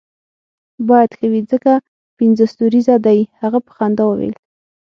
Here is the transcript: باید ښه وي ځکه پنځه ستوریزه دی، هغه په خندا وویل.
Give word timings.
باید 0.89 1.11
ښه 1.17 1.25
وي 1.31 1.41
ځکه 1.51 1.71
پنځه 2.17 2.45
ستوریزه 2.53 2.95
دی، 3.05 3.19
هغه 3.41 3.59
په 3.65 3.71
خندا 3.77 4.03
وویل. 4.07 4.35